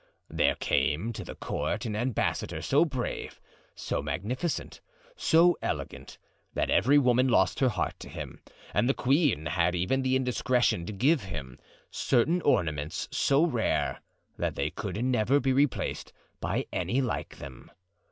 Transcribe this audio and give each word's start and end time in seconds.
There 0.31 0.55
came 0.55 1.13
to 1.13 1.23
the 1.23 1.35
court 1.35 1.85
an 1.85 1.95
ambassador 1.95 2.63
so 2.63 2.85
brave, 2.85 3.39
so 3.75 4.01
magnificent, 4.01 4.81
so 5.15 5.59
elegant, 5.61 6.17
that 6.55 6.71
every 6.71 6.97
woman 6.97 7.27
lost 7.27 7.59
her 7.59 7.69
heart 7.69 7.99
to 7.99 8.09
him; 8.09 8.39
and 8.73 8.89
the 8.89 8.95
queen 8.95 9.45
had 9.45 9.75
even 9.75 10.01
the 10.01 10.15
indiscretion 10.15 10.87
to 10.87 10.91
give 10.91 11.25
him 11.25 11.59
certain 11.91 12.41
ornaments 12.41 13.09
so 13.11 13.45
rare 13.45 13.99
that 14.39 14.55
they 14.55 14.71
could 14.71 15.05
never 15.05 15.39
be 15.39 15.53
replaced 15.53 16.11
by 16.39 16.65
any 16.73 16.99
like 16.99 17.37
them. 17.37 17.69